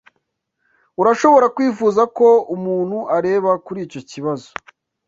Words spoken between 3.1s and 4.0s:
areba kuri